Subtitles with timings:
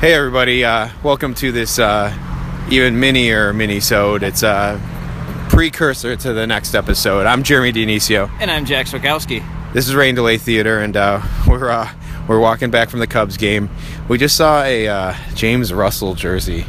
[0.00, 2.16] Hey everybody, uh, welcome to this uh,
[2.70, 4.22] even mini or mini-sode.
[4.22, 4.80] It's a
[5.48, 7.26] precursor to the next episode.
[7.26, 8.30] I'm Jeremy Dionisio.
[8.38, 9.42] And I'm Jack Swakowski.
[9.72, 11.92] This is Rain Delay Theater, and uh, we're uh,
[12.28, 13.68] we're walking back from the Cubs game.
[14.08, 16.64] We just saw a uh, James Russell jersey.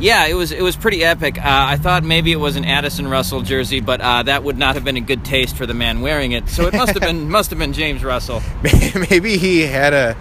[0.00, 1.38] Yeah, it was it was pretty epic.
[1.38, 4.74] Uh, I thought maybe it was an Addison Russell jersey, but uh, that would not
[4.74, 6.48] have been a good taste for the man wearing it.
[6.48, 8.42] So it must have been must have been James Russell.
[9.08, 10.16] Maybe he had a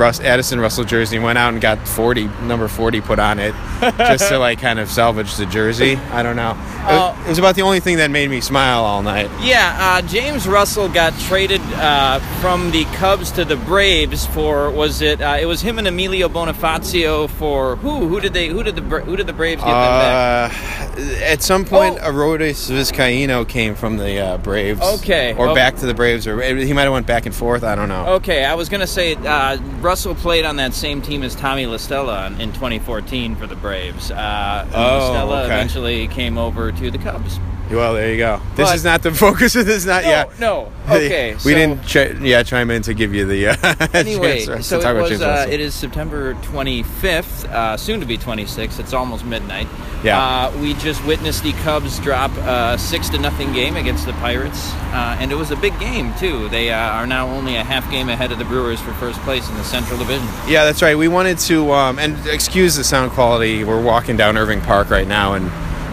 [0.00, 3.54] Russ, Addison Russell jersey and went out and got 40 number 40 put on it
[3.98, 5.96] just to like kind of salvage the jersey.
[5.96, 6.52] I don't know.
[6.52, 6.56] It,
[6.90, 9.30] Uh, it was about the only thing that made me smile all night.
[9.40, 15.02] Yeah, uh, James Russell got traded uh, from the Cubs to the Braves for was
[15.02, 15.20] it?
[15.20, 18.08] Uh, it was him and Emilio Bonifacio for who?
[18.08, 18.48] Who did they?
[18.48, 20.52] Who did the who did the Braves get them back?
[20.98, 22.10] Uh, at some point, Oh.
[22.10, 24.80] Arodys Vizcaino came from the uh, Braves.
[24.80, 25.54] Okay, Or oh.
[25.54, 27.62] back to the Braves, or he might have went back and forth.
[27.62, 28.06] I don't know.
[28.14, 29.56] Okay, I was gonna say uh,
[29.90, 34.12] Russell played on that same team as Tommy LaStella in, in 2014 for the Braves.
[34.12, 35.46] Uh, Oh, LaStella okay.
[35.46, 37.40] eventually came over to the Cubs.
[37.70, 38.40] Well, there you go.
[38.56, 39.84] This But- is not the focus of this.
[39.86, 40.24] Not No, yeah.
[40.38, 40.72] no.
[40.90, 41.84] Okay, we so- didn't.
[41.86, 43.48] Ch- yeah, chime in to give you the.
[43.48, 45.22] Uh, Anyway, so it was.
[45.22, 48.80] Uh, it is September 25th, uh, soon to be 26th.
[48.80, 49.68] It's almost midnight.
[50.02, 50.18] Yeah.
[50.20, 54.72] Uh, we just witnessed the Cubs drop a six to nothing game against the Pirates,
[54.92, 56.48] uh, and it was a big game too.
[56.48, 59.48] They uh, are now only a half game ahead of the Brewers for first place
[59.48, 60.26] in the Central Division.
[60.48, 60.96] Yeah, that's right.
[60.98, 63.62] We wanted to, um, and excuse the sound quality.
[63.62, 65.50] We're walking down Irving Park right now, and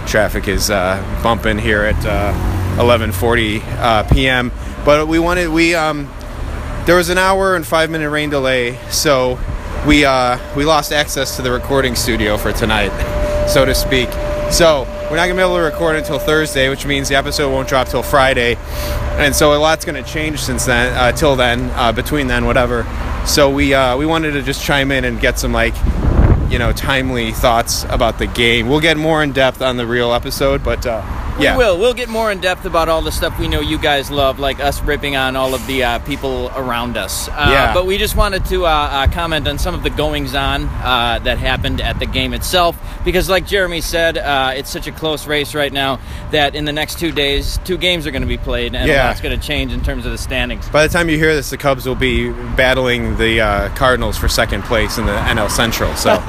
[0.08, 2.34] traffic is uh, bumping here at uh,
[2.82, 4.52] 11:40 uh, p.m.
[4.86, 6.10] But we wanted we um,
[6.86, 9.38] there was an hour and five minute rain delay, so
[9.86, 12.92] we uh, we lost access to the recording studio for tonight,
[13.48, 14.10] so to speak.
[14.52, 17.68] So we're not gonna be able to record until Thursday, which means the episode won't
[17.68, 18.56] drop till Friday,
[19.18, 22.86] and so a lot's gonna change since then, uh, till then, uh, between then, whatever.
[23.26, 25.76] So we uh, we wanted to just chime in and get some like
[26.50, 28.68] you know timely thoughts about the game.
[28.68, 31.02] We'll get more in depth on the real episode, but uh,
[31.40, 31.78] yeah, We will.
[31.80, 34.60] We'll get more in depth about all the stuff we know you guys love, like
[34.60, 37.28] us ripping on all of the uh, people around us.
[37.30, 37.74] Uh, Yeah.
[37.74, 41.20] But we just wanted to uh, uh, comment on some of the goings on uh,
[41.24, 45.28] that happened at the game itself, because, like Jeremy said, uh, it's such a close
[45.28, 46.00] race right now
[46.32, 49.08] that in the next two days, two games are going to be played, and Yeah.
[49.08, 50.68] lot's going to change in terms of the standings.
[50.70, 54.28] By the time you hear this, the Cubs will be battling the uh, Cardinals for
[54.28, 55.96] second place in the NL Central.
[55.96, 56.10] So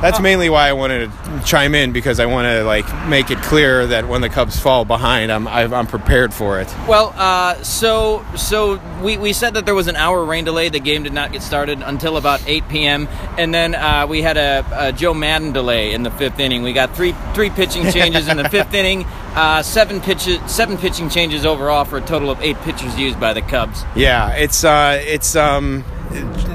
[0.00, 3.38] that's mainly why I wanted to chime in because I want to like make it
[3.38, 6.68] clear that when the Cubs fall behind, I'm I- I'm prepared for it.
[6.88, 10.68] Well, uh, so so we, we said that there was an hour rain delay.
[10.68, 13.08] The game did not get started until about 8 p.m.
[13.38, 16.62] And then uh, we had a, a Joe Maddon delay in the fifth inning.
[16.62, 21.08] We got three three pitching changes in the fifth inning, uh, seven pitches seven pitching
[21.08, 23.84] changes overall for a total of eight pitchers used by the Cubs.
[23.96, 25.84] Yeah, it's uh, it's um,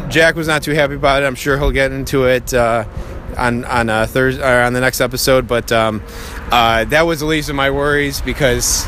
[0.10, 1.26] Jack was not too happy about it.
[1.26, 2.86] I'm sure he'll get into it uh,
[3.38, 5.48] on on uh, Thursday or on the next episode.
[5.48, 6.02] But um,
[6.52, 8.86] uh, that was the least of my worries because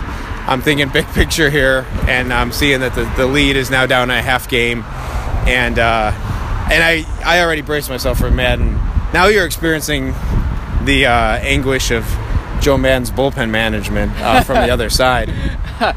[0.47, 4.09] I'm thinking big picture here, and I'm seeing that the, the lead is now down
[4.09, 4.83] a half game,
[5.47, 6.11] and uh,
[6.71, 8.73] and I I already braced myself for Maddon.
[9.13, 10.13] Now you're experiencing
[10.83, 12.05] the uh, anguish of
[12.61, 15.33] Joe Maddon's bullpen management uh, from the other side.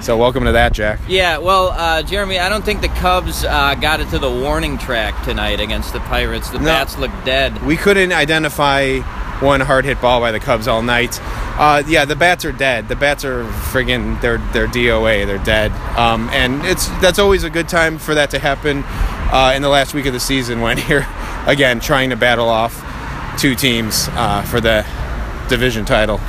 [0.03, 1.00] So welcome to that, Jack.
[1.09, 4.76] Yeah, well, uh, Jeremy, I don't think the Cubs uh, got it to the warning
[4.76, 6.50] track tonight against the Pirates.
[6.50, 6.66] The No.
[6.66, 7.65] bats look dead.
[7.65, 8.98] We couldn't identify
[9.41, 11.19] one hard hit ball by the Cubs all night.
[11.59, 12.88] Uh, yeah, the bats are dead.
[12.88, 15.25] The bats are friggin' they're they're DOA.
[15.27, 15.72] They're dead.
[15.97, 18.84] Um, and it's that's always a good time for that to happen
[19.32, 21.06] uh, in the last week of the season when you're
[21.47, 22.84] again trying to battle off
[23.41, 24.84] two teams uh, for the
[25.48, 26.21] division title.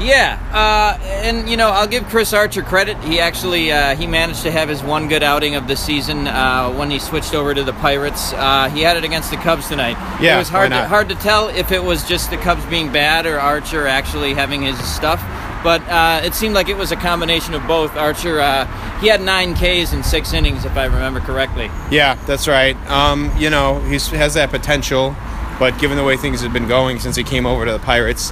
[0.00, 2.96] Yeah, uh, and you know I'll give Chris Archer credit.
[3.04, 6.72] He actually uh, he managed to have his one good outing of the season uh,
[6.72, 8.32] when he switched over to the Pirates.
[8.32, 9.96] Uh, he had it against the Cubs tonight.
[10.20, 12.92] Yeah, it was hard to, hard to tell if it was just the Cubs being
[12.92, 15.22] bad or Archer actually having his stuff.
[15.62, 17.94] But uh, it seemed like it was a combination of both.
[17.96, 18.64] Archer uh,
[19.00, 21.70] he had nine Ks in six innings, if I remember correctly.
[21.90, 22.76] Yeah, that's right.
[22.88, 25.14] Um, you know, he has that potential,
[25.58, 28.30] but given the way things have been going since he came over to the Pirates,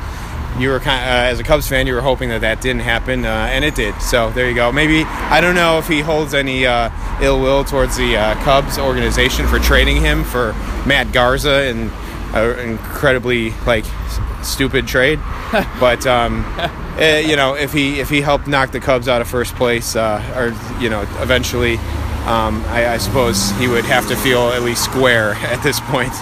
[0.60, 3.24] you were kind uh, as a Cubs fan, you were hoping that that didn't happen,
[3.24, 4.00] uh, and it did.
[4.00, 4.72] So there you go.
[4.72, 6.90] Maybe I don't know if he holds any uh,
[7.22, 10.52] ill will towards the uh, Cubs organization for trading him for
[10.86, 11.90] Matt Garza and
[12.34, 13.84] an incredibly like
[14.42, 15.20] stupid trade,
[15.80, 16.06] but.
[16.06, 16.44] Um,
[16.98, 19.96] eh, you know, if he if he helped knock the Cubs out of first place,
[19.96, 21.76] uh, or you know, eventually,
[22.26, 26.12] um, I, I suppose he would have to feel at least square at this point.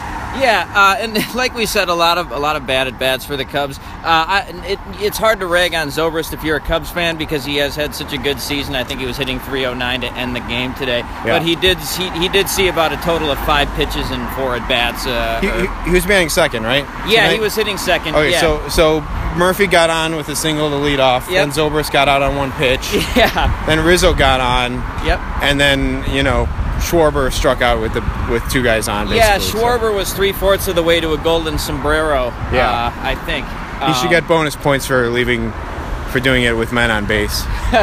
[0.40, 3.24] Yeah, uh, and like we said, a lot of a lot of bad at bats
[3.24, 3.78] for the Cubs.
[3.78, 7.44] Uh, I, it, it's hard to rag on Zobrist if you're a Cubs fan because
[7.44, 8.74] he has had such a good season.
[8.74, 11.24] I think he was hitting 309 to end the game today, Yeah.
[11.38, 14.56] but he did he, he did see about a total of five pitches and four
[14.56, 15.06] at bats.
[15.06, 16.84] Uh, He, he, he was batting second, right?
[17.08, 18.14] yeah, he was hitting second.
[18.14, 18.40] Okay, yeah.
[18.40, 19.00] so so
[19.36, 21.28] Murphy got on with a single to lead off.
[21.30, 21.34] Yep.
[21.34, 22.92] Then Zobrist got out on one pitch.
[23.16, 24.74] yeah, then Rizzo got on,
[25.06, 25.18] yep.
[25.42, 29.08] and then you know Schwarber struck out with the with two guys on.
[29.10, 32.26] Yeah, so Schwarber was three fourths of the way to a golden sombrero.
[32.52, 32.92] Yeah.
[32.94, 35.52] uh, I think He should Um, get bonus points for leaving,
[36.10, 37.42] for doing it with men on base.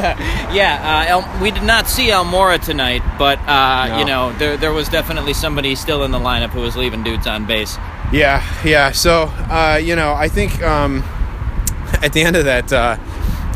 [0.54, 3.98] Yeah, uh, El, we did not see Almora tonight, but uh, No.
[4.00, 7.25] you know there there was definitely somebody still in the lineup who was leaving dudes
[7.25, 7.78] on base.
[8.12, 8.92] Yeah, yeah.
[8.92, 11.04] So, uh, you know, I think um,
[12.04, 12.98] at the end of that uh,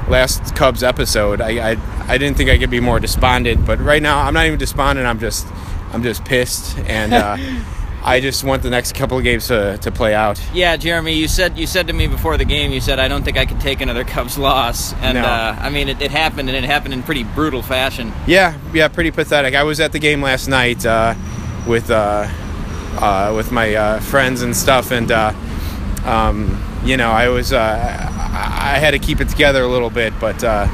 [0.10, 1.76] last Cubs episode, I, I
[2.08, 3.66] I didn't think I could be more despondent.
[3.66, 5.08] But right now, I'm not even despondent.
[5.08, 5.46] I'm just
[5.94, 7.38] I'm just pissed, and uh,
[8.04, 10.40] I just want the next couple of games to, to play out.
[10.54, 13.24] Yeah, Jeremy, you said you said to me before the game, you said I don't
[13.24, 15.24] think I could take another Cubs loss, and No.
[15.26, 18.14] uh, I mean it, it happened, and it happened in pretty brutal fashion.
[18.26, 19.56] Yeah, yeah, pretty pathetic.
[19.56, 21.16] I was at the game last night uh,
[21.68, 22.28] with uh,
[23.00, 25.34] uh, with my uh, friends and stuff, and uh,
[26.06, 29.90] um, you know, I was uh, I I had to keep it together a little
[29.90, 30.68] bit, but uh,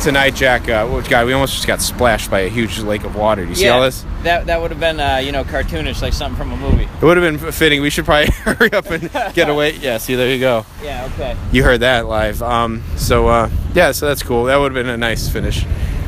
[0.00, 3.42] tonight, Jack, uh, God, we almost just got splashed by a huge lake of water.
[3.44, 4.04] Do you see all this?
[4.26, 6.84] that that would have been uh, you know cartoonish, like something from a movie.
[6.84, 7.80] It would have been fitting.
[7.80, 9.66] We should probably hurry up and get away.
[9.86, 10.64] Yeah, see, there you go.
[10.82, 11.36] Yeah, okay.
[11.52, 12.42] You heard that live.
[12.42, 14.44] Um, so uh, yeah, so that's cool.
[14.44, 15.64] That would have been a nice finish.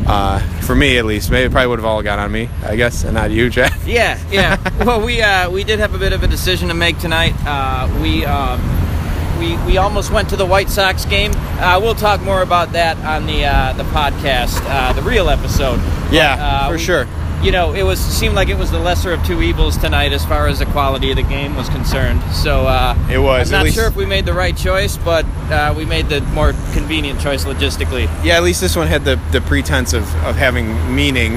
[0.07, 1.31] Uh, for me, at least.
[1.31, 3.79] Maybe it probably would have all gone on me, I guess, and not you, Jack.
[3.85, 4.57] Yeah, yeah.
[4.85, 7.35] well, we uh, we did have a bit of a decision to make tonight.
[7.45, 8.59] Uh, we um,
[9.39, 11.33] we we almost went to the White Sox game.
[11.61, 15.81] Uh, we'll talk more about that on the uh, the podcast, uh, the real episode.
[16.11, 17.07] Yeah, But, uh, for we- sure.
[17.41, 20.25] You know, it was seemed like it was the lesser of two evils tonight as
[20.25, 22.21] far as the quality of the game was concerned.
[22.33, 25.25] So uh, It was, I'm not least- sure if we made the right choice, but
[25.49, 28.09] uh, we made the more convenient choice logistically.
[28.25, 31.37] Yeah, at least this one had the, the pretense of, of having meaning.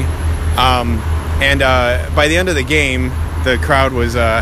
[0.58, 0.98] Um,
[1.40, 3.10] and uh, by the end of the game,
[3.44, 4.42] the crowd was uh,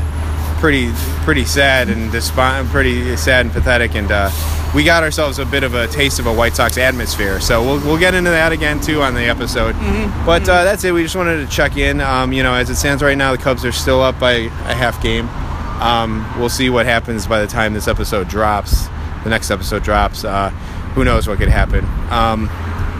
[0.59, 0.91] pretty
[1.23, 3.95] pretty sad and despond, pretty sad and pathetic.
[3.95, 4.29] And uh,
[4.75, 7.39] we got ourselves a bit of a taste of a White Sox atmosphere.
[7.39, 9.73] So we'll, we'll get into that again too on the episode.
[10.25, 10.93] But uh, that's it.
[10.93, 12.01] We just wanted to check in.
[12.01, 14.75] Um, you know, as it stands right now, the Cubs are still up by a
[14.75, 15.27] half game.
[15.81, 18.87] Um, we'll see what happens by the time this episode drops.
[19.23, 20.23] The next episode drops.
[20.25, 20.49] Uh,
[20.93, 21.85] who knows what could happen?
[22.11, 22.47] Um,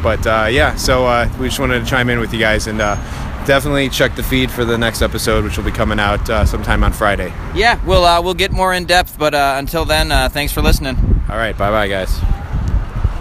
[0.02, 2.80] but uh, yeah, so uh, we just wanted to chime in with you guys and
[2.80, 2.96] uh,
[3.46, 6.84] definitely check the feed for the next episode, which will be coming out uh, sometime
[6.84, 7.34] on Friday.
[7.56, 10.62] Yeah, we'll uh, we'll get more in depth, but uh, until then, uh, thanks for
[10.62, 10.98] listening.
[11.30, 12.20] All right, bye bye, guys.